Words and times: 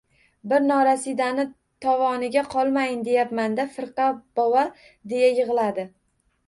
—Bir 0.51 0.63
norasidani 0.69 1.45
tovoniga 1.87 2.45
qolmayin 2.55 3.07
deyapman-da, 3.11 3.67
firqa 3.77 4.11
bova,— 4.43 4.69
deya 5.15 5.31
yig‘ladi. 5.41 5.89